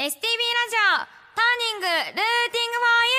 [0.00, 1.02] STB ラジオ
[1.34, 3.10] ターニングルーティングフォー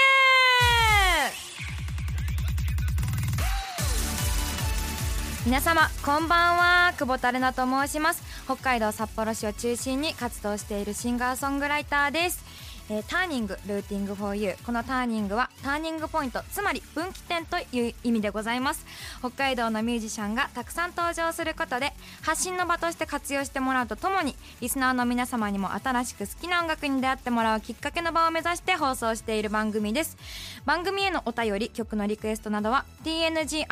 [5.43, 12.45] ユー皆様こんばんは久保田玲奈と申します北海道札幌市を中心に活動しているシンガーソングライターです
[12.91, 18.85] えー、ターニングルーティングフォーユーこのターニングはターニングポイントつまり分岐点という意味でございます。
[19.19, 30.17] 北海道のミュージシャンがたくさん登場することで発信の場として活用してもらうとともにリスナーの皆様にも新しく好きな音楽に出会ってもらうきっかけの場を目指して放送している番組です。
[30.65, 33.69] 番組へのお便り曲のリクエストなどは tng.stv.jp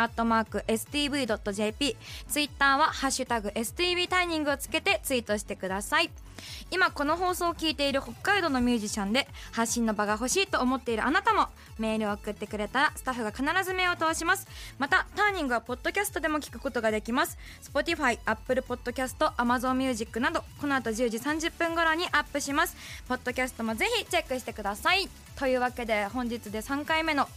[2.27, 6.11] ツイッターは「ハッシュタグ #stv ターニング」をつけてツイートしてください。
[6.71, 11.47] 今この放送を聞いている北海道のミュージシャンで発信の場が欲しいと思っているあなたも
[11.79, 14.47] メールを送ってくれたらスタッフが必ず目を通します。
[14.79, 17.37] またターニングはポッドキャストでも聞くことができます。
[17.61, 22.75] Spotify、Apple Podcast、Amazon Music などこの後10時30分頃にアップします。
[23.07, 25.09] ポッドキャストもぜひチェックしてください。
[25.35, 27.27] というわけで本日で3回目の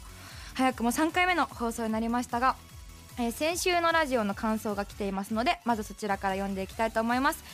[0.55, 2.57] 早くも3回目の放送になりましたが
[3.19, 7.45] えー、先週のラジオの感想が来ていますのでまずそちらから読んでいきたいと思います。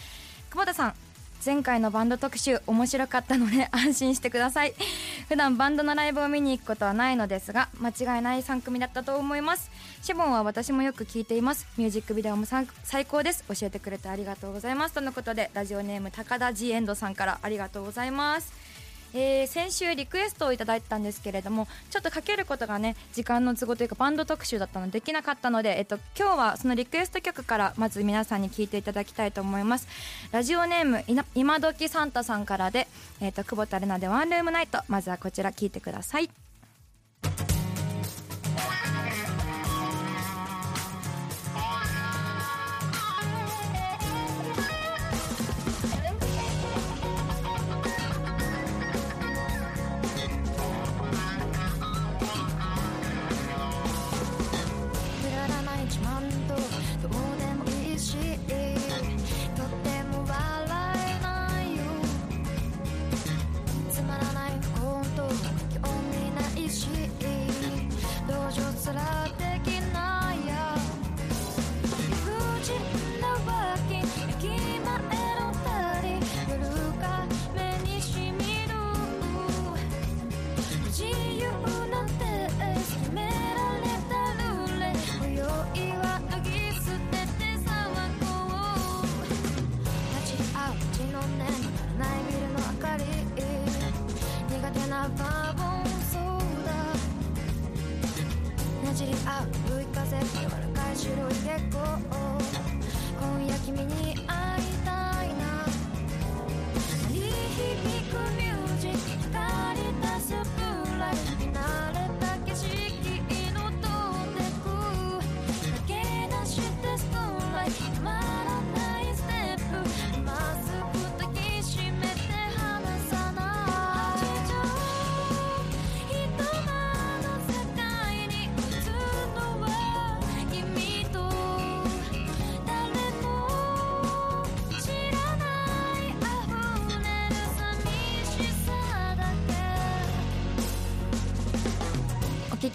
[0.51, 0.95] 久保田さん
[1.45, 4.75] 前回のバンド特集面白かったので安心してください。
[5.29, 9.71] 普段バンドのライブを見に行くことはないのですが間違いない3組だったと思います。
[10.03, 11.67] シボンは私もよく聞いています。
[11.77, 12.67] ミュージックビデオも最
[13.07, 13.45] 高です。
[13.49, 14.95] 教えてくれてありがとうございます。
[14.95, 18.53] とのことでラジオネーム高田ジエンドさんからありがとうございます。
[19.15, 29.89] えー、先週リクエストをいただいたんですけれどもちょっとかけることがね時間の都合というかバンド特集だったのでできなかったので、えっと、今日はそのリクエスト曲からまず皆さんに聴いていただきたいと思います。
[30.33, 32.89] ラジオネーム今時サンタさんからで、
[33.21, 34.81] えっと、久保田玲奈でワンルームナイト。
[34.89, 36.46] まずはこちら聴いてください。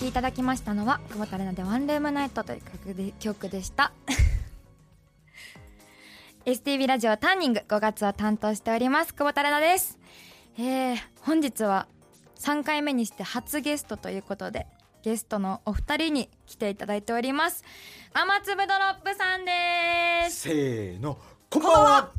[0.02, 3.92] きいただきましたのは久保田玲奈でワンルームナイトという曲で曲でした。
[6.44, 10.00] STV ラジオターニング5月を担当しております久保田玲奈です。
[10.58, 11.88] えー、本日は
[12.40, 14.66] 3回目にして初ゲストということで
[15.04, 17.64] ゲストのお二人に来ていただいております。
[18.14, 19.52] 雨粒ドロップさんで
[20.32, 20.42] す。
[20.42, 22.10] せーのこんばんは。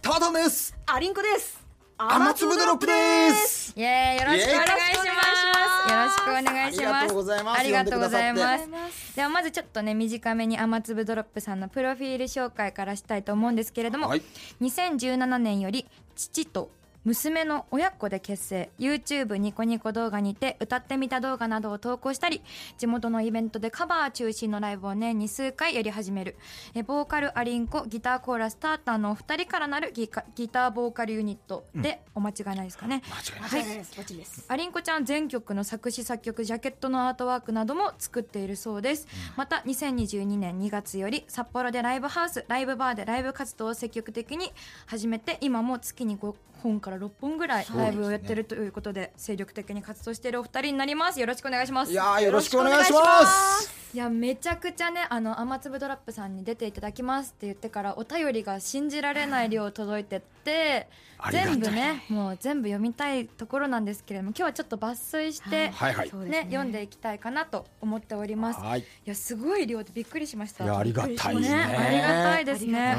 [0.00, 0.78] タドです。
[0.86, 1.65] アリンコです
[1.98, 2.92] 雨粒ドロップで
[3.32, 3.72] す。
[3.74, 4.20] イエーイ。
[4.20, 5.90] よろしくお願いします。
[5.90, 6.98] よろしくお願いします。
[6.98, 7.60] ありがとうございます。
[7.60, 9.16] ありがとうございます。
[9.16, 14.22] ではまずちょっとね短めに雨粒ドロップさんのプロフィール紹介からしたいと思うんですけれども、はい、
[14.60, 16.68] 2017年より父と
[17.06, 18.70] 娘の親子で結成。
[18.78, 22.42] YouTube ニコニコ動画にて歌ってみた動画などを投稿したり
[22.78, 26.36] 地元のイベントでカバー中心のライブを年に数回やり始める。
[26.74, 33.02] えボーカルアリンコギターコーラスターターのお二人からなるギギターボーカルユニットで、お間違いないですかね、
[33.44, 33.76] 間違いない。
[33.76, 44.52] です、はい、アリンコちゃん全曲の作詞作曲ジャケットのアートワークなども作っているそうです、うん、また2022年2月より札幌でライブハウスライブバーでライブ活動を積極的に
[44.86, 51.20] 始めて今も月に5本から6本ぐらいライブをやってるということで精力的に活動しているお二人になります。
[51.20, 51.92] よろしくお願いします。
[51.92, 53.70] いやよろしくお願いします。
[53.94, 60.88] いやめちゃくちゃねあの雨粒ドラップさんに出ていただきますって言ってからお便りが信じられない量届いてって
[61.32, 66.08] 全部ねもう全部読みたいところなんですけれども今日はちょっと抜粋して、はいはい。
[66.08, 66.46] そうですね。
[66.50, 68.60] 読んでいきたいかなと思っております。
[68.60, 68.80] はい。
[68.80, 70.64] いやすごい量でびっくりしました。
[70.64, 71.40] いやありがたいですね。
[71.40, 72.94] ねありがたいですね。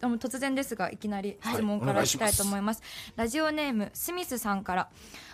[0.00, 2.82] でも突然ですがいきなり質問かはいらいきたいと思います,、
[3.16, 4.88] ラジオネームスミスさんから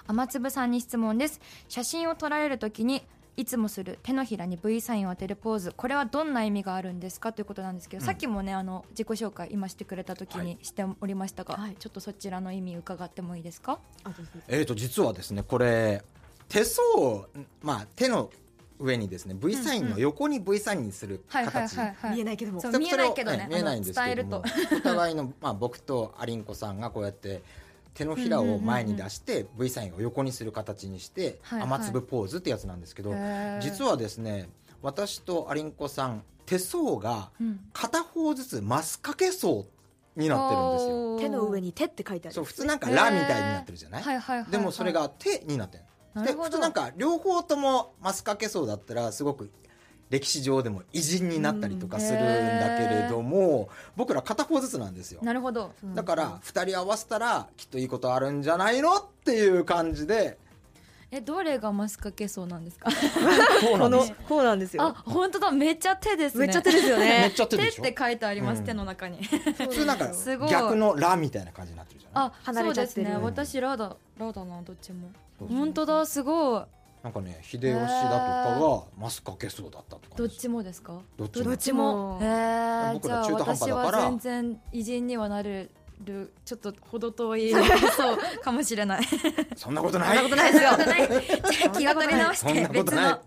[0.07, 1.41] 雨粒さんに質問です。
[1.69, 3.05] 写真を撮られるときに
[3.37, 5.73] いつもする手のひらに V サインを当てるポーズ。
[5.75, 7.33] これはどんな意味があるんですか？
[7.33, 8.07] ということなんですけど、うん。
[8.07, 13.79] さっきもねあの自己紹介今してくれた時にしておりましたが、はいちょっとそちらの意味伺ってもいいですか？
[14.49, 16.03] えーと実はですねこれ
[16.49, 16.83] 手相
[17.63, 18.31] まあ手の
[18.79, 22.15] 上にですね V サインの横に V サインにするはいはい形はいはい。
[22.15, 22.61] 見えないけども。
[22.79, 23.47] 見えないけどね。
[23.49, 24.45] 見えないんですけども。
[24.77, 27.43] お互いの、まあ、僕とアリンコさんがこうやって
[27.95, 33.15] 手のひらを前に出して V サインを横にする形にして雨粒ポーズってやつなんですけど、
[33.61, 34.49] 実はですね
[34.81, 37.61] 私とアリンコさん手相がうん。
[37.73, 39.65] 片方ずつマス掛け相
[40.17, 41.19] になってるんですよ。
[41.21, 44.05] 手の上に手って書いてあるそう普通なんか「ラ」みたいになってるじゃない、
[44.51, 45.85] でもそれが手になってる
[46.15, 46.45] でなるほど。
[46.45, 49.51] 普通なんか両方ともマス掛け相だったらすごく
[50.13, 55.21] 歴史上でも偉人になったりとかするんだけれども、僕ら片方ずつなんですよ。
[55.23, 55.73] なるほど。
[55.83, 55.95] うん。
[55.95, 60.37] だから2人合わせたらきっといいことあるんじゃないのっていう感じで。
[61.11, 62.91] えどれがマスカケそうなんですか？
[63.71, 64.83] このこうなんですよ。
[64.83, 65.51] あ本当だ。
[65.51, 66.47] めっちゃ手ですね。
[66.47, 67.83] めっちゃ手ですよ めっね手ちゃ手でしょ？
[67.83, 69.23] って書いてあります、うん手の中に。
[69.23, 70.51] 普通なんか すごい。
[70.51, 72.29] 逆の「ラ」みたいな感じになってるじゃない？
[72.29, 73.19] あ離そうですれちゃってる。
[73.21, 75.09] ね私ラだラだなどっちも。
[75.39, 75.59] そうそう。
[75.59, 76.63] 本当だすごい
[77.03, 81.01] なんかね秀吉だとかがマス掛け相だったとかどっちもですか？
[81.17, 82.19] どっちも。
[82.21, 83.99] えじゃあ僕ら中途半端私だから。
[83.99, 85.69] は全然偉人にはなれ
[86.05, 89.03] るちょっと程遠いそうかもしれない。
[89.57, 90.19] そんなことない。
[90.19, 90.71] そんなことないですよ。
[90.75, 93.21] そんなことないじゃあ気を取り直して別の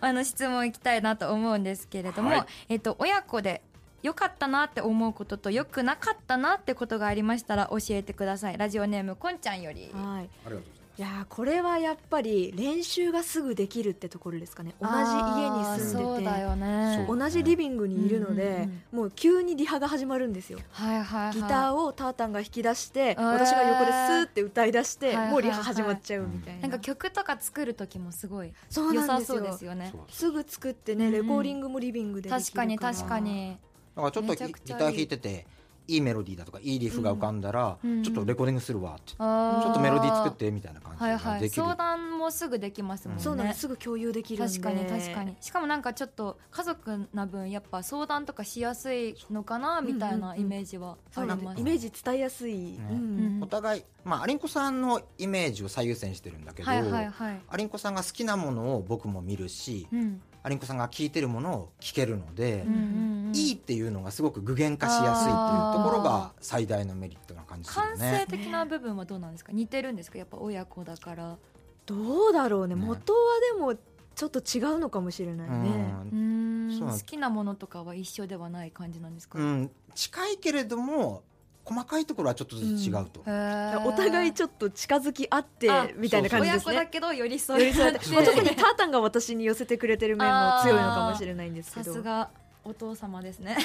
[0.00, 2.46] あの質問いきたいなと思うんですけれども、はい。
[2.68, 3.62] えっと親子で
[4.02, 8.56] 良かったなって思うことと良くなかったなってことがありましたら教えてください。
[8.58, 9.90] ラジオネームこんちゃんより。
[9.92, 10.28] はい。
[10.46, 14.74] ありがとうございやーこれはやっぱり練習がすぐできるってところですかね。
[14.80, 17.06] 同じ家に住んあーそうだでよね。
[17.08, 20.58] 同じリビングにいるので、うんうんもう急にリハが始まるんですよ。
[20.72, 21.34] はいはいはい。
[21.34, 23.32] ギターをタータンが弾き出して、ー。
[23.32, 25.32] 私が横でスーって歌い出して、はいはいはい。
[25.34, 30.30] もうリハ始まっちゃうみたいな、なんか曲とか作る時もすごいそう良さそうなんですよですよねす。
[30.32, 31.22] ぐ作ってね、うんうん。
[31.22, 33.56] レコーディングもリビングでできる確かに確かに。
[33.94, 35.46] だからちょっとギター弾いてて
[35.88, 38.02] いいメロディーだとかいいリフが浮かんだら、うん。
[38.02, 41.34] ちょっとレコーディングするわって、ちょっとメロディー作ってみたいな感じはいはい。
[41.34, 44.58] ができる、相談もすぐできますもんね、そうなんですすぐ共有できるんで。
[44.58, 45.36] 確かに確かに。
[45.40, 52.96] しかもなんかちょっと家族な分やっぱ相談とかしやすいのかなみたいなイメージはあそうなんでりますイメージ伝えやすい、ねうん。
[52.96, 53.42] うん。
[53.42, 57.40] お互いまあアリンコさんのイメージを最優先してるんだけど、はいはいはい。
[57.48, 62.80] アリンコさんが好きなものを僕も見るし、うんアリンコさんが聴いてるものを聴けるので、うんうん
[63.28, 63.36] うん。
[63.36, 65.34] いいっていうのがすごく具現化しやすいっていう
[65.74, 68.26] ところが最大のメリットな感じする感性ね。
[68.26, 69.52] 的な部分はどうなんですか？
[69.52, 70.18] 似てるんですか？
[70.18, 71.36] やっぱ親子だから。
[71.84, 72.74] どうだろうね。
[72.74, 72.80] ね。
[72.82, 73.18] 元は
[73.54, 73.74] でも
[74.14, 81.22] ちょっと違うのかもしれないね、好きなものとかは一緒ではない感じなんですか、うん、近いけれども
[81.68, 83.84] 細かいところはちょっとずつ違うと、へー。
[83.84, 86.72] お互いちょっと近づき合ってあみたいな感じですね。
[86.72, 88.08] 親子だけど寄り添い合って。
[88.10, 91.92] まあ特にタータンが私に寄せてくれてる面も強いのかもしれないんですけど。
[91.92, 92.30] さすが
[92.64, 93.56] お父様ですね。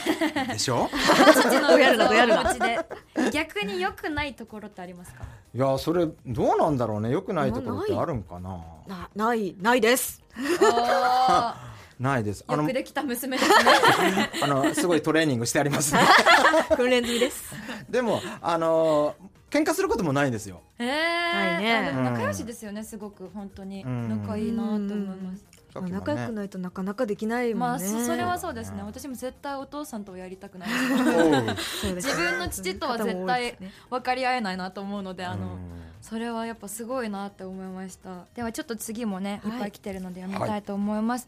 [0.50, 0.89] でしょ？
[1.33, 5.23] 父のやるなやるな逆に良くないところってありますか？
[5.53, 7.10] いやそれどうなんだろうね。
[7.10, 8.60] よくないところってあるんかな。
[8.88, 10.22] なない ないです。
[10.62, 11.69] あ
[12.00, 12.43] ないです。
[12.48, 13.55] あのーよくできた娘ですね。
[14.41, 16.00] あのすごいトレーニングしてありますね
[16.75, 17.55] 訓練済みです。
[17.89, 19.15] でもあの
[19.50, 20.62] 喧嘩することもないんですよ。
[20.79, 20.88] えー。
[20.88, 21.91] ないね。
[22.03, 23.29] 仲良しですよねすごく。
[23.33, 23.83] 本当に。
[23.83, 24.10] うん。
[24.10, 25.45] 仲いいなと思います。
[25.74, 28.81] さっきも仲良くないとなかなかできないもまあんね、そそれはそうですね。
[28.81, 28.86] うん。
[28.88, 33.57] 私も絶対お父さんとはやりたくない自分の父とは絶対
[33.89, 35.83] 分かり合えないなと思うのであのうん。
[36.01, 38.25] それはやっぱすごいなって思いました。
[38.36, 39.48] ではちょっと次もねい。
[39.48, 41.27] はいっぱい来てるので読みたいと思います、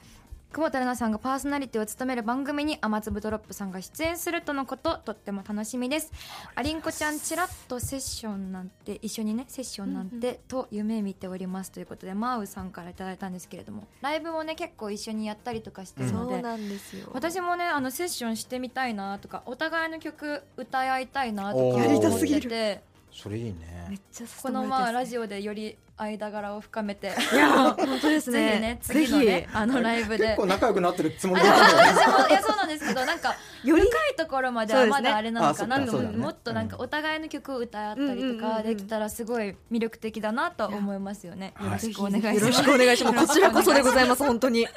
[0.56, 6.14] 久保田玲奈さんがパーソナリティを務める番組に雨粒ドロップさんが出演するとのこととっても楽しみです。
[6.56, 17.10] ありんこちゃんちらっとセッションなんて一緒にねセッションなんてと夢見ておりますということでマーウさんからいただいたんですけれどもライブもね結構一緒にやったりとかしてるので、そうなんですよ。
[17.12, 21.76] 私もねあのセッションしてみたいなとかお互いの曲歌い合いたいなとかおー。
[21.76, 22.82] 思ってやりたすぎて
[23.15, 27.13] それいいめっねちゃこのまあラジオオでより間柄を深めて。
[27.34, 30.25] いや本当ですぜひねね次のねあのライブで。
[30.25, 35.77] 結構仲良くなってるつもありだったいやそうなんですけどなんかより深いところまではまだあれなのかな。
[35.77, 36.17] と思うそうですね。
[36.17, 41.53] もっとなんかお互いの曲を歌ったりとかできたらすごい魅力的だなと思いますよね。
[41.62, 42.39] よろしくお願いします。
[42.41, 43.27] よろしくお願いします。
[43.27, 44.67] こちらこそでございます本当に。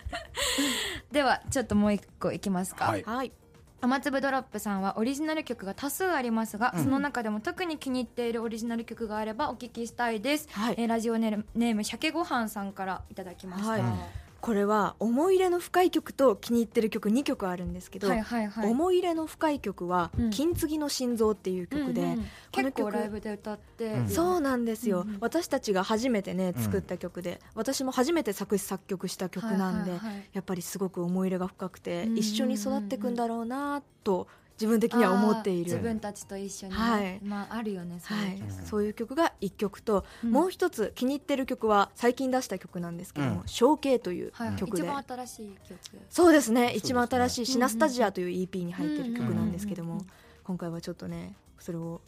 [1.10, 3.02] ではちょっともう一個いきますか、はい。
[3.02, 3.32] はい
[3.80, 6.84] 雨粒ドロップさんはオリジナル曲が多数ありますが、うん。
[6.84, 10.74] その中でも特に気に入っているオリジナル曲があればお聞きしたいです、はい。
[10.78, 13.80] えーラジオネームネーム鮭ごはんさんからいただきました、はい。
[13.80, 13.98] うん
[14.40, 18.70] これは思い入れの深い曲と気に入ってる曲2曲あるんですけど、はいはいはい。
[18.70, 22.16] 思い入れの深い曲はうん「金継ぎの心臓」っていう曲で、うんうん。
[22.16, 23.84] この曲結構ライブで歌って。
[23.84, 30.28] るよね、そうなんですよ、うんうん私たちが初めてねうん作った曲で、私も初めて作詞作曲した曲なんで、はいはいはい。
[30.32, 32.18] やっぱりすごく思い入れが深くて、うんうんうんうん。
[32.18, 34.28] 一緒に育っていくんだろうなと
[34.60, 35.64] 自分的には思っている。
[35.64, 37.20] 自分たちと一緒にね、はい。
[37.22, 38.30] まああるよねそうはい。
[38.30, 40.30] いう曲、そういう曲が1曲と、うん。
[40.32, 45.80] もう一つ気に入ってる曲は最近出した曲なんですけどもうん「象形」というはい、曲で、一番新しい曲。
[46.10, 46.68] そうですね。
[46.68, 46.76] すね。
[46.76, 50.10] 一番新しい「シナスタジア」という EP に入ってる曲なんですけどもうんうんうん
[50.48, 52.00] 今回はちょっとねそれを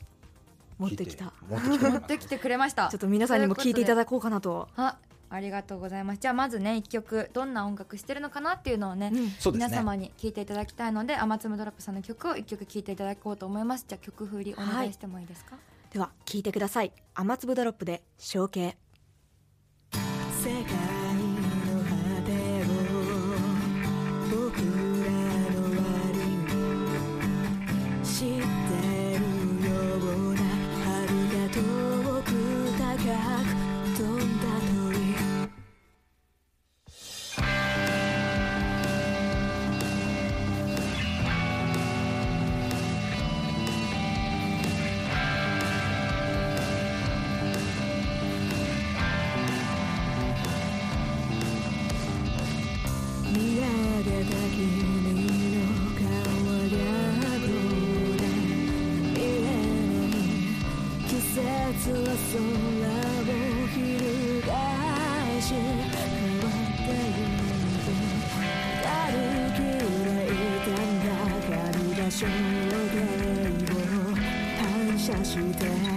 [0.79, 1.35] 持ってきた。
[1.49, 1.71] 持って。
[1.71, 2.89] きた持ってきてくれました。
[2.91, 4.69] ちょっと皆さんにも聴いていただこうかなと、
[5.31, 6.21] あありがとうございます。
[6.21, 9.53] じゃあまずね一曲どんな音楽してるのかなっていうのをね、うん。
[9.53, 13.87] 皆様に聞いていただきたいので雨粒ドロップさんの曲を一曲聴いていただこうと思います。
[13.89, 15.57] じゃあ曲振りお願いしてもいいですか、
[15.93, 16.93] では聴いてください。
[17.15, 18.77] 雨粒ドロップで象形
[72.21, 72.27] だ
[74.59, 75.45] 借り場所を
[75.79, 75.90] 反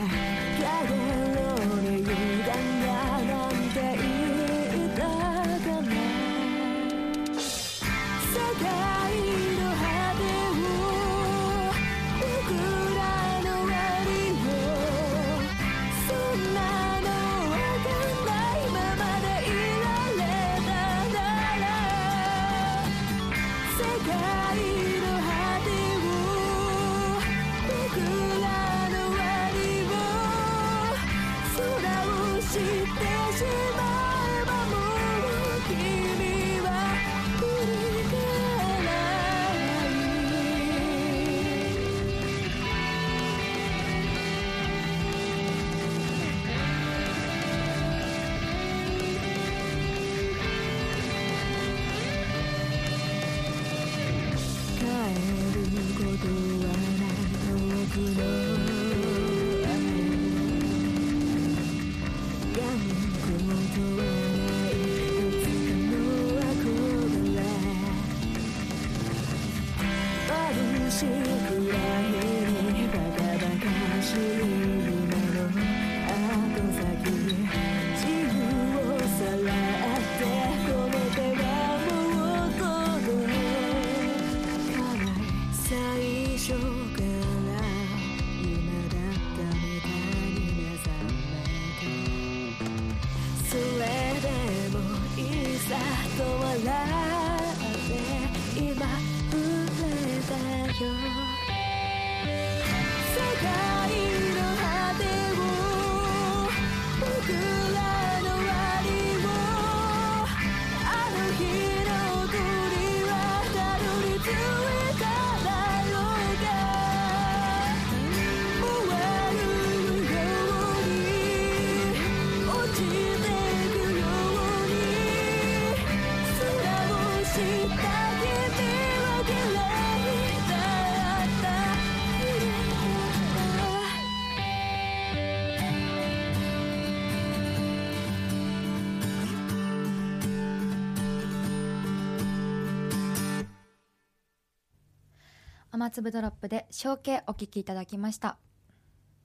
[145.83, 148.37] 雨粒ドロップで象形お聴きいただきました。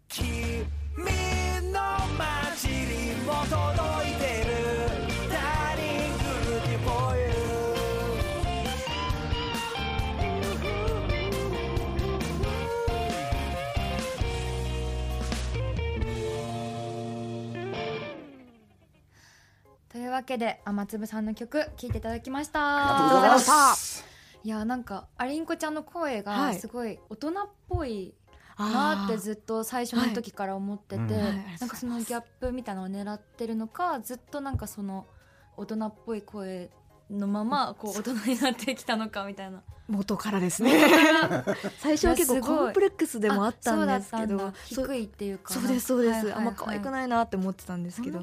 [0.09, 0.67] 君
[1.71, 1.81] の
[2.19, 4.49] 街にも届いてる
[19.91, 22.61] というわけで雨粒さんの曲聴いていただきました。
[22.61, 23.39] ありがとうございま
[23.77, 24.08] した。
[24.49, 26.55] いやなんかアリンコちゃんの声がはい。
[26.59, 27.33] すごい大人っ
[27.69, 28.15] ぽい
[28.59, 31.03] なってずっと最初の時から思ってて、
[31.61, 35.07] なんかそのギャップみたいなのを狙ってるのかずっとなんかその
[35.59, 36.71] 大人っぽい声
[37.11, 39.63] のままこう大人になってきたのかみたいな。
[39.89, 40.71] 元からですね。
[41.79, 45.55] 最初は結構コンプレックスでもあったんですけど低いっていうか。
[45.55, 46.35] そうですそうです、はいはいはい。
[46.35, 48.21] あんま可愛くないなって思ってたんですけど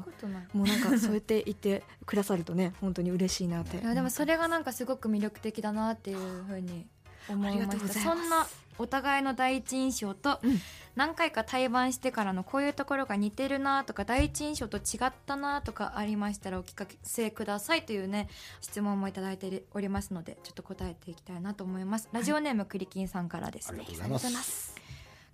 [0.52, 3.78] もうなんかそうやって言ってくださるとね本当に嬉しいなって。
[3.78, 6.86] いやでもそれがなんかすごく魅力的だなっていうふうに
[7.28, 8.00] 思いました。
[8.00, 8.46] そんな
[8.78, 10.60] お互いの第一印象とうん。
[10.96, 18.28] 何回か対バンしてからのこういうところが似てるなとか第一印象と違ったなとかありましたらお聞かせくださいというね
[18.62, 22.08] 質問もいただいておりますのでちょっと答えていきたいなと思います。
[22.12, 23.84] ラジオネームクリキンさんからですね。
[23.86, 24.85] ありがとうございます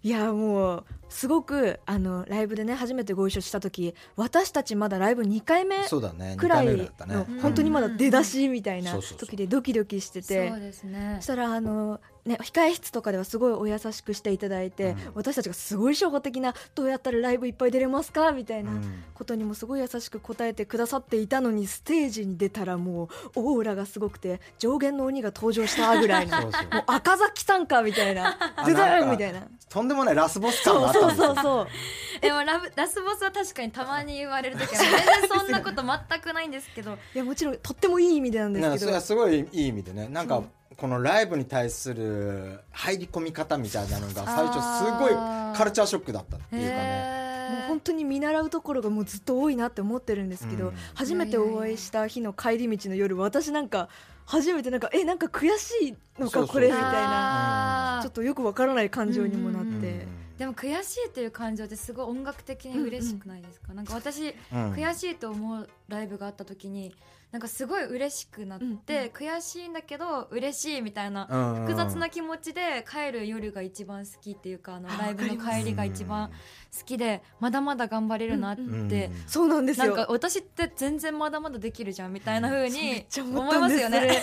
[0.02, 6.37] いやもうすごくあのライブでね初めてご一緒した時私たちまだライブ2回目そうだね。
[6.38, 7.14] くらい二回目だったね。
[7.14, 10.50] のうん本当にまだ出だしみたいな時でドキドキしてて。
[10.50, 11.16] そうですね。
[11.21, 14.97] そしたらあのね控え室とかではすごいお優しくしていただいて、うん。
[15.14, 19.05] 私たちがすごい初歩的などうやったらライブいっぱい出れますかみたいなうん。
[19.14, 26.75] ことにもすごい優しく答えてくださっていたのにステージに出たらもうオーラがすごくて上限の鬼が登場したぐらいのそうそう。
[26.75, 28.37] もう赤崎さんかみたいな。
[28.57, 29.47] あズズンみたいな。
[29.69, 31.67] とんでもないラスボス感そうそうがあったんですよそうそう
[32.21, 36.93] でもラブラスボスは確かにたまに言われる時は 全然そんなこと全くないんですけど。
[37.14, 38.93] いやもちろんとってもいい意味でなんですけど。
[38.93, 40.09] はすごいいい意味でね。
[40.09, 45.12] なんかそうこのライブに対する入り込み方みたいなのが最初すごい
[45.57, 47.23] カルチャーショックだったっていうかね。
[47.52, 50.75] もう本当に見習うところがもうずっと多いなって思ってるんですけど、うん。
[50.95, 53.88] 初めてお会いした日の帰り道の夜私なんか
[54.25, 58.00] 初めてなんかえなんか悔しいのかこれみたいな。
[58.02, 60.38] ちょっとよくわからない感情にもなって、うん。
[60.38, 64.73] でも悔しいという感情ってすごい音楽的に嬉しくないですか、なんか私うん。
[64.73, 66.95] 悔しいと思うライブがあった時に
[67.33, 68.79] なんかすごい嬉しくなって、うんうん。
[69.09, 78.57] 悔しいんだけど嬉しいみたいなうん複雑な気持ちで帰る夜が一番好きっていうかあのあライブの帰りが一番好きでまだまだ頑張れるなっ
[78.89, 79.87] て、そうなんですよ。
[79.87, 84.00] なんか私って全然まだまだできるじゃんみたいな風に思思いますよね。
[84.00, 84.21] それ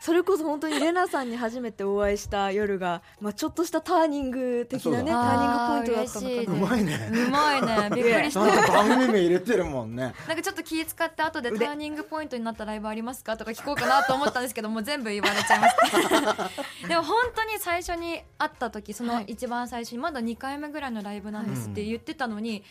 [0.00, 6.66] それこそ本当にレナさんに初めてお会いした夜が、まあ、ちょっとしたターニング的なねターニングポイントだったのかな。
[6.66, 7.10] うまいね。
[7.12, 7.90] うまいね。
[7.94, 10.14] びっくりしちた番組名入れてるもんね。
[10.26, 13.36] なんかちょっと気使って後でタ腕ーニングポイントになったライブありますか？
[13.36, 16.50] とか聞こうかなと思ったんですけどもう全部言われちゃいました
[16.88, 22.62] でも本当に最初に会った時その一番最初にまだ2回目ぐらいのライブなんですって言ってたのに、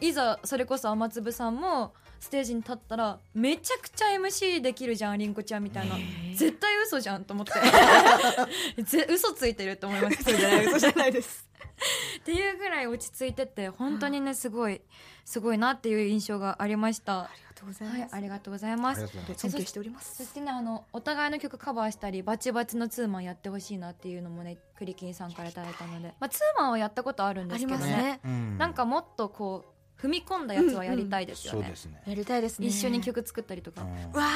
[0.00, 5.96] いざそれこそ雨粒さんもステージに立ったらめちゃくちゃ MC できるじゃんりんこちゃんみたいな。
[6.34, 7.52] 絶対嘘じゃんと思って。
[8.82, 11.46] ぜ嘘ついてると思いました嘘じゃないです
[12.20, 14.80] っていうぐらい落ち着いてて本当にねすごい
[15.24, 17.22] すごいなっていう印象がありました。
[17.22, 19.06] ありがとうございます、はいありがとうございます。
[19.36, 20.16] 尊敬しております。
[20.16, 27.86] そしてねあのお互いの曲カバーしたりバチバチのツーマンやってほしいなっていうのもねクリキンさんからいただいたので、まあ、ツーマンはやったことあるんであすけどね。
[27.86, 28.20] りますね。
[28.24, 28.58] うん。
[28.58, 29.64] なんかもっとこ
[29.98, 32.02] う踏み込んだやつはやりたいですよね,、そうですね。
[32.06, 32.66] やりたいですね。
[32.66, 34.12] 一緒に曲作ったりとか、うん。
[34.12, 34.28] わ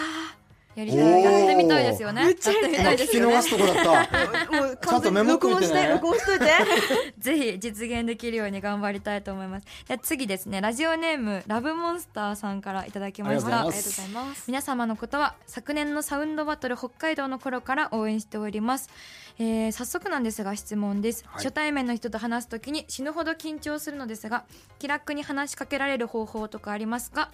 [0.74, 1.22] やりたい
[1.58, 2.24] みたいですよね。
[2.24, 3.36] めっちゃやってみたいですよね。
[3.36, 4.16] 聞き逃すとこだった。
[4.16, 5.68] ー もうちゃんとメモっといてね。
[5.68, 6.46] 録音して録音しといて。
[7.18, 9.66] ぜひ実現できるように頑張りたいと思います。
[9.86, 10.60] では次ですね。
[10.60, 14.08] ラジオネームラブモンスターさんからいただきましありたがとうございます。
[14.08, 14.44] います。
[14.46, 18.90] 皆様のことは昨年のサウンドバトル北海道の頃から応援しております、
[19.38, 21.44] えー早速なんですが質問です、はい。
[21.44, 24.44] 初対面の人と話すときに死ぬほど緊張するのですが
[24.78, 27.30] 気楽に話しかけられる方法とかありますか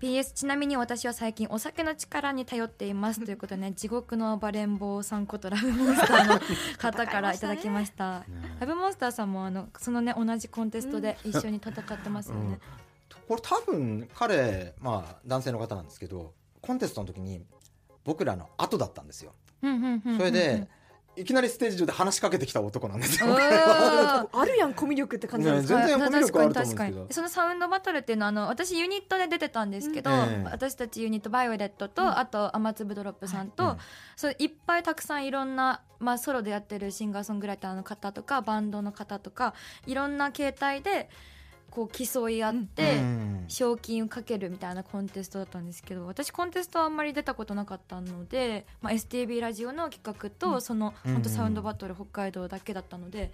[0.00, 3.24] ？PS ちなみに私は最近お酒の力に頼っています。
[3.24, 6.40] ということでね地獄の暴れん坊さんことラブモンスターの
[6.78, 8.24] 方からいただきました。
[8.60, 12.58] ラブモンスターさんもあのそのね同じコンテストで一緒に戦ってますよね、うん。
[13.28, 17.42] これ多分彼まあ男性の方なんですけどコンテストの時に
[18.04, 19.32] 僕らの後だったんですよ。
[19.62, 20.18] うんうんうんうん。
[20.18, 20.68] それで
[21.16, 23.28] いきなりステージ上で話しかけてきた男なんですよ。
[23.36, 26.76] あるやんコミュ力って感じなんですか、ね全然はいコミュ力あると思うんですけど。
[26.76, 27.14] 確かに確かに。
[27.14, 30.16] そのサウンドバトルっていうのはあの私ユニットで出てたんですけど、うん。
[30.16, 30.48] ええ。
[30.50, 33.78] 私たちユニットバイオレットと、あと雨粒ドロップさんと、うん
[34.16, 39.52] そういっぱいたくさんいろんな、まあ、ソロでやってるシンガーソングライターの方とかバンドの方とか
[39.86, 41.10] いろんな形態で
[41.70, 42.96] こう競い合って。
[42.96, 43.44] うん。
[43.48, 51.12] 賞金をかけるみたいなコンテストだったんですけど私コンテストはあんまり出たことなかったので、まあ、STB ラジオの企画と、そのうん。
[51.14, 53.32] 本当サウンドバトル北海道だけだったので、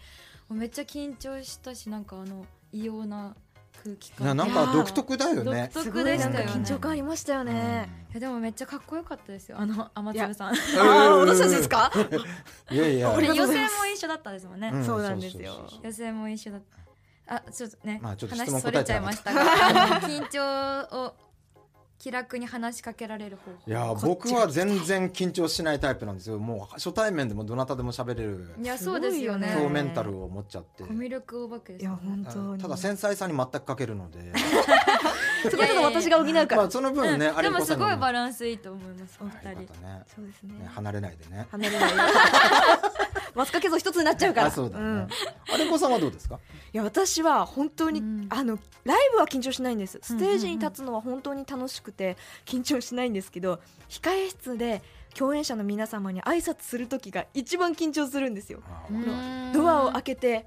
[0.48, 3.34] もうめっちゃ緊張したしなんかあの異様な
[3.82, 5.70] 空気い感やなんか独特だよね。
[5.72, 6.44] 独特でしたよね。
[6.44, 9.56] なんか緊張感ありましたよね、いやでもめっちゃかっこよかったですよ。
[9.58, 10.52] あの雨粒さん。
[10.52, 11.90] ああ私たちですか？
[12.70, 13.14] いやいや。
[13.16, 14.84] ありがと予選も一緒だったですもんね、ん。
[14.84, 15.66] そうなんですよ。
[15.82, 16.76] 予選も一緒だった
[17.26, 19.42] あちょっとね、まあちょっと質話問それちゃいましたが
[20.02, 21.14] 緊張を
[22.02, 23.58] 気楽に話しかけられる方法。
[23.64, 26.40] いや僕は全然緊張しないタイプなんですよ。
[26.40, 29.46] もう初対面でもどなたでも喋れるいやそうですよね。
[29.46, 30.82] すごいよ強メンタルを持っちゃって。
[30.82, 32.62] コミュ力お化けですいや本当に。
[32.62, 34.18] ただ繊細さに全く欠けるので。
[35.48, 36.56] そこはちょっと私が補うから。
[36.56, 37.42] まあその分ね、うん。
[37.42, 39.60] でもすごいバラランスいいと思いますお二人。
[39.60, 39.68] ね。
[40.12, 40.54] そうですね。
[40.58, 41.46] ね離れないでね。
[41.52, 41.94] 離れない。
[41.94, 42.02] マ
[43.44, 44.46] スカケ像一つになっちゃうから。
[44.48, 45.08] あそうだね、ん。
[45.52, 46.38] あれこさんはどうですか？
[46.72, 48.26] いや私は本当に、うん。
[48.28, 49.98] あのライブは緊張しないんです。
[50.02, 54.82] ステージに立つのは本当に楽しくて緊張しないんですけど控え室で
[55.14, 58.60] 共演者の皆様に挨拶する時が一番緊張するんですよ。
[58.90, 59.52] うん。
[59.52, 60.46] ドアを開けて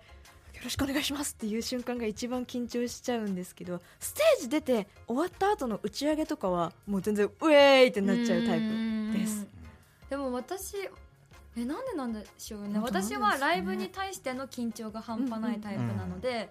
[0.53, 8.59] よろしくお願いしますっていう瞬間が一番緊張しちゃうんですけどステージ出て終わった後の打ち上げとかはもう全然ウェーイってなっちゃうタイ
[9.11, 9.45] プです。
[10.09, 10.75] でも私
[11.57, 12.79] えなんでなんでしょうね。
[12.79, 16.49] 私はライブに対しての緊張が半端ないタイプなので、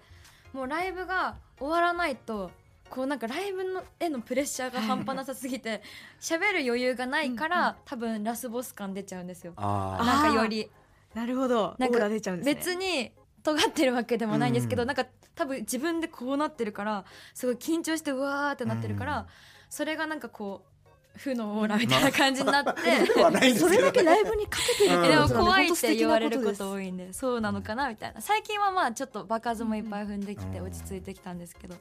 [0.53, 2.51] もうライブが終わらないと
[2.90, 5.83] こうなんかライブのへのプレッシャーが半端なさすぎて
[6.21, 9.53] 喋る余裕がないから、多分ラスボス感出ちゃうんですよ。
[9.57, 10.71] ああなんかより。
[11.14, 11.75] なるほど。
[11.79, 12.55] なんかオーラ出ちゃうんですね。
[12.55, 13.12] 別に
[13.43, 19.27] 尖ってるわけでもないんですけど、うんなんか多分自分でこうなってるからすごい緊張してうわーってなってるから、うん。
[19.69, 20.73] それがなんかこう
[21.16, 23.07] 負のオーラみたいな感じになって、
[23.55, 25.05] それだけライブにかけてるってうん。
[25.05, 28.20] えでも怖いって言われること多いんでそうなのかなみたいな。
[28.20, 30.66] 最近はまあちょっと場数もいっぱい踏んできてうん。
[30.66, 31.77] 落ち着いてきたんですけど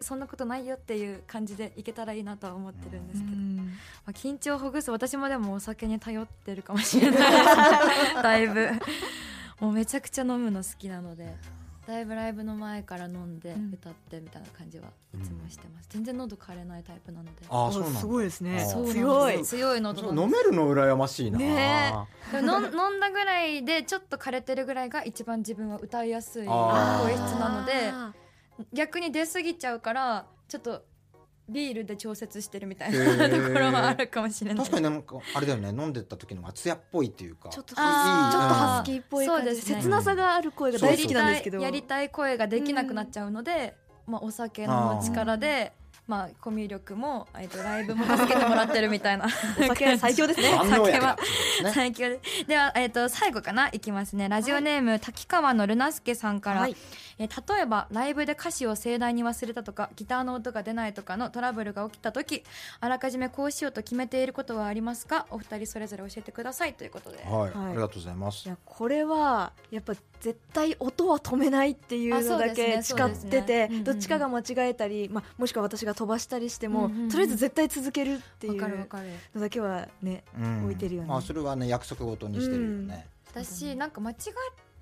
[0.00, 3.64] そんなことないよっていう感じでいけたらいいなとは思ってるんですけど、ま
[4.08, 4.90] あ、緊張をほぐす。
[4.90, 7.20] 私もでもお酒に頼ってるかもしれない。
[7.20, 7.26] で
[8.16, 8.70] すだいぶ。
[9.60, 11.34] もうめちゃくちゃ飲むの好きなので
[11.86, 13.72] だいぶライブの前から飲んでうん。
[13.72, 17.30] 歌ってみたいな感じはいつもしてます、全然喉枯れないタイプなので。
[17.48, 18.00] ああそうなんだ。
[18.00, 18.60] すごいですね。
[18.60, 18.92] す。
[18.92, 19.42] 強い。
[19.42, 21.92] 強い喉飲めるの羨ましいな、ね
[22.32, 28.12] 飲ん飲んだぐらいでちょっと枯れてるぐらいが一番自分は歌いやすい声質なのであ
[28.72, 30.82] 逆に出過ぎちゃうからちょっと
[31.48, 33.46] ビールで調節してるみたいへなー。
[33.46, 34.64] ところはあるかもしれない。
[34.64, 35.68] 確かになんかあれだよね。
[35.68, 37.48] 飲んでった時のが艶っぽいっていうか。
[37.48, 39.82] ーちょっとちょっとハスキーっぽい感じそうですね。
[39.82, 41.60] 切なさがある声が大好きなんですけど。
[41.60, 45.72] やりたいやりたい声ができなくなっちゃうので、まあ、お酒の力で
[46.06, 49.26] まあ、コミュ力も、えっと、ライブも助けてもらってるみたいな。
[49.58, 50.50] お酒は最強ですね。
[50.70, 51.18] 酒は
[51.74, 52.46] 最強です。
[52.46, 53.68] では、えっと最後かな。
[53.72, 54.28] いきますね。
[54.28, 56.76] ラジオネーム、滝川のルナスケさんから、はい
[57.18, 62.44] えー例えばライブで歌詞を盛大に忘れたとかギターの音が出ないとかのトラブルが起きた時
[62.80, 65.26] あらかじめこうしようと決めていることはありますか？
[65.30, 67.50] お二人それぞれ教えてくださいということで、はい、はい。
[67.52, 68.46] ありがとうございます。
[68.46, 73.84] いやこれはやっぱ絶対音は止めないっていうのだけあ誓ってて、ねうんうん。
[73.84, 78.78] どっちかが間違えたり、まあ、もしくは私が飛ばしたりしても、うんうんうんとりあえず絶対続けるっていうかる
[79.34, 80.64] のだけはねうん。
[80.64, 81.08] 置いてるよね。
[81.12, 84.16] あそれはね約束事にしてるよね、私なんか間違っ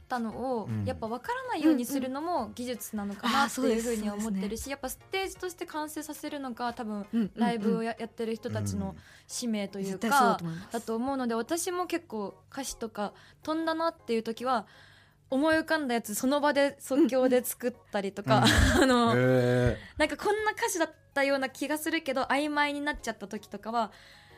[0.09, 0.85] たのをうん。
[0.85, 8.95] やっぱ分からないようにするのも技術なのかなっていうふうには思ってるしやっぱステージとして完成させるのが多分ライブをややってる人たちの
[9.27, 10.39] 使命というか
[10.71, 13.13] だと思うので私も結構歌詞とか
[13.43, 14.67] 飛んだなっていう時は
[15.31, 18.45] 思い浮かんだやつその場で即興で作ったりとか、
[18.81, 23.91] あのへなんかこんな歌詞だったような気がするけど曖昧になっちゃった時とかは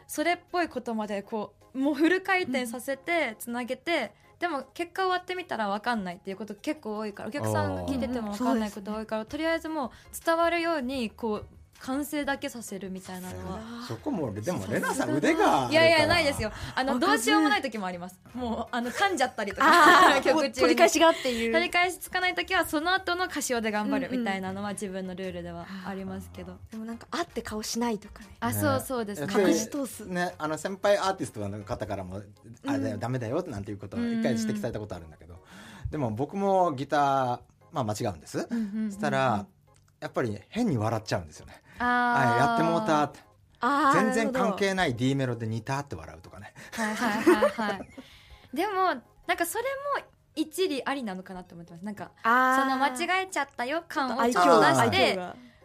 [0.07, 9.90] それっぽいことまでこうもうフル回転させてつなげて、でも結果終わってみたら分かんないっていうこと結構多いからお客さんが聞いてても分かんないこと多いから、とりあえずもう
[10.25, 11.46] 伝わるようにこう
[11.80, 13.60] 完成だけさせるみたいなのは。
[13.84, 15.84] えそこもでもレナさん腕があるから。
[15.86, 16.50] いやいやないですよ。
[16.74, 18.18] あのどうしようもない時もあります。
[18.34, 20.20] もうあの噛んじゃったりとか。
[20.22, 20.52] 曲中に。
[20.52, 28.28] 取り返しがっていう取り返しつかない時はその後の歌唱で頑張るうんうんみたいなのは自分のルールではありますけど、でもなんかあって顔しないとかね。
[28.40, 28.54] あね。
[28.54, 29.26] そうそうです。
[29.26, 30.06] ね隠し通す。
[30.06, 32.22] ねあの先輩アーティストの方からも
[32.66, 33.00] あれだようん。
[33.00, 34.20] ダメだよなんていうことをうん。
[34.20, 35.36] 一回指摘されたことあるんだけど。
[35.90, 37.40] でも僕もギター
[37.72, 38.38] まあ間違うんです。
[38.38, 38.90] うんうんうんうん。
[38.90, 39.46] そしたら
[40.00, 43.20] やっぱり変に笑っちゃうんですよねあはいやってもうたって。
[43.60, 46.52] あー全然関係ない D メロで似たって笑うとかね。
[46.72, 47.88] はいはいはいはい。
[48.54, 48.72] でも
[49.26, 49.64] なんかそれ
[49.98, 51.84] も一理ありなのかなって思ってます。
[51.84, 55.18] なんかその間違えちゃったよ感を愛ちょっと出して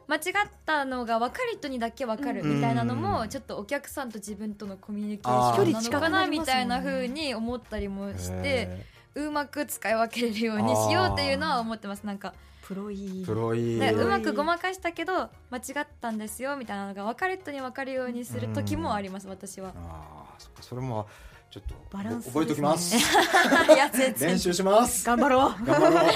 [0.08, 3.30] 間違ったのが分かる人にだけ分かるうんみたいなのもうん。
[3.30, 12.04] ちょっとお客さんと自分とのコミュニケあーーションなのかな距離近くなりみたいな風に思ったりもしてへうまく使い分けれるようにしようっていうのは思ってます。
[12.04, 12.34] なんか
[12.68, 19.74] プロいープロいいでうまくごまかしたけど間違ったんですよみたいなのが分かる人に分かるようにする時もあります私は。
[19.76, 21.08] あーそっかそれも
[21.50, 22.96] ちょっとバランス覚えておきます。
[24.24, 25.06] 練習します。
[25.06, 25.66] 頑張ろう。
[25.66, 26.10] 頑張ろう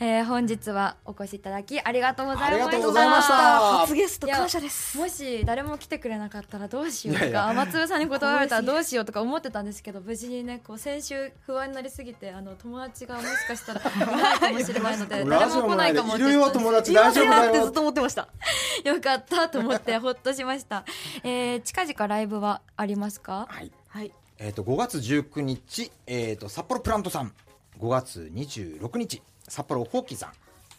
[0.00, 2.54] えー本日はお越しいただきありがとうございました。
[2.54, 3.34] ありがとうございました。
[3.78, 4.96] 初ゲスト感謝です。
[4.96, 7.40] もし誰も来てくれなかったらどうしようとかいや。
[7.42, 18.28] いや雨粒さんに断られたらどうしようとか思ってたんですけど無事にねこう先週不安になりすぎてあの友達がもしかしたらい ないかもしれないので誰も来ないかもいるよ友達大丈夫だってずっと思ってました。
[18.84, 20.84] よかったと思ってほっとしました、
[21.24, 23.46] えー、近々ライブはありますか？
[23.50, 23.72] はい。
[23.88, 24.12] はい。
[24.38, 27.32] えー、と5月19日、えー、と札幌プラントさん。
[27.80, 30.32] 5月26日札幌フォーキーさ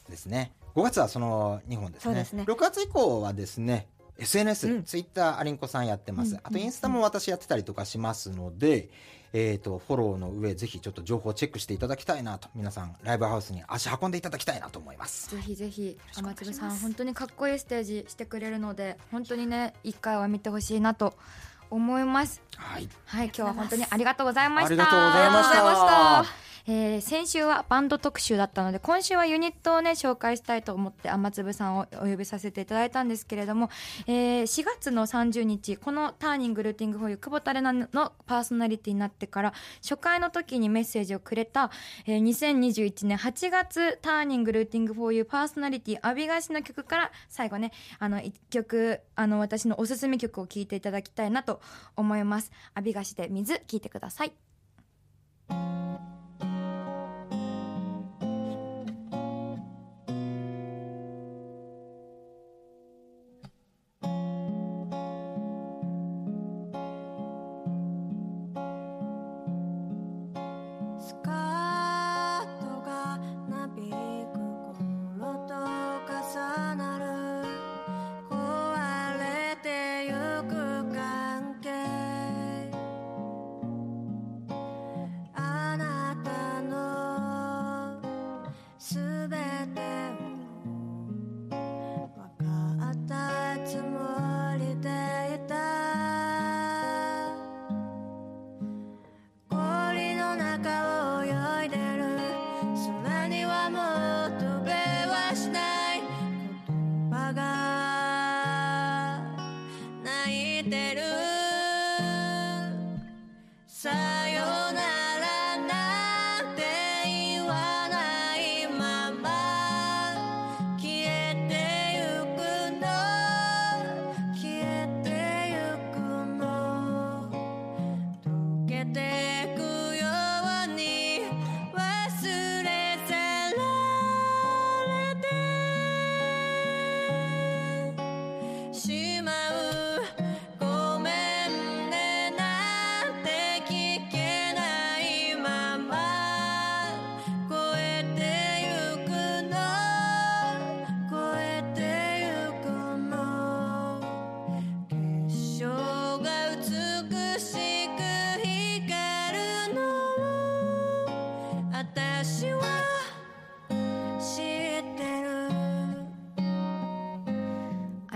[0.07, 0.51] んですね。
[0.75, 2.15] 5月はその2本ですね。
[2.15, 2.43] ですね。
[2.43, 4.83] 6月以降はですね SNS、うん。
[4.83, 6.39] ツイッターアリンコさんやってます、うん。
[6.43, 8.89] あとインスタも私やってたりとかしますので、
[9.33, 15.35] えー、とフォローの上ぜひちょっと情報をチェックしていただきたいなと皆さんライブハウスに足運んでいただきたいなと思います。
[15.35, 16.79] ぜひぜひろしくお願雨粒いします。
[16.79, 21.13] さん本当にかっこいいステージしてくれるので本当にね一回は見てほしいなと
[21.69, 22.41] 思います。
[22.55, 22.89] はい。
[23.05, 24.67] はい今日は本当にありがとうございました。
[24.67, 33.69] ありがとうございましたえー先週はバンド特集だったので今週はユニットをね紹介したいと思って雨粒さんをお呼びさせていただいたんですけれども、
[34.05, 41.71] えー4月の30日この「ターニングルーティングフォーユー久保田玲奈のパーソナリティになってから初回の時にメッセージをくれた、
[42.05, 51.61] えー2021年8月「ターニングルーティングフォーユーパーソナリティ阿ビ菓子の曲から最後ねあの1曲あの私のおすすめ曲を聴いていただきたいなと
[51.95, 52.51] 思います。
[52.75, 54.33] 阿ビ菓子で水聴いてください。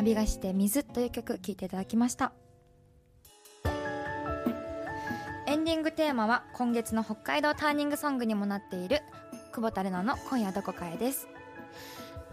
[0.03, 2.33] ビ菓子で水という曲聴いていただきました。
[5.47, 9.01] エンディングテーマは今月の北海道ターニングソングにもなっている
[9.51, 11.27] 久保田玲奈の今夜どこかへです。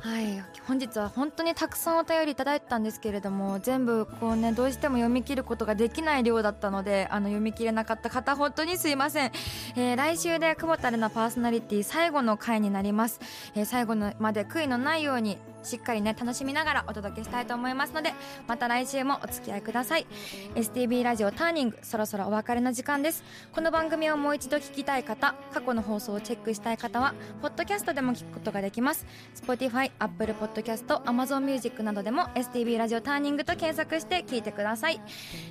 [0.02, 9.33] はい本日は本当にたくさんお便りいただいたんですけれども全部こうねどうしても読み切ることができない量だったのであの読み切れなかった方本当にすいません、
[9.76, 13.20] えー来週で久保田玲奈パーソナリティ最後の回になります、
[13.54, 18.12] えー最後のまで悔いのないようにしっかりね楽しみながらお届けしたいと思いますので
[18.46, 20.07] また来週もお付き合いください。
[20.55, 23.25] STB ラジオターニングそろそろお別れの時間です。
[23.53, 29.07] この番組をもう一度聞きたい方過去の放送をチェックしたい方はポッドキャストでも聞くことができます。
[29.35, 35.01] Spotify、Apple Podcast、Amazon Music などでも STB ラジオターニングと検索して聞いてください。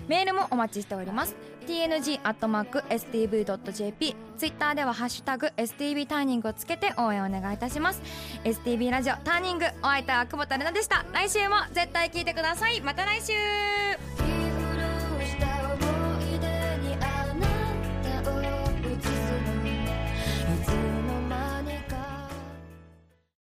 [0.07, 1.35] メールもお待ちしております。
[1.69, 3.35] tng.stv.jp
[4.37, 8.01] ツイッターではハッシュタグ STV ターニングをつけて応援お願いいたします。
[8.43, 11.05] STV ラジオターニングお相手は久保田玲奈でした。
[11.13, 12.81] 来週も絶対聞いてください。
[12.81, 13.33] また来週。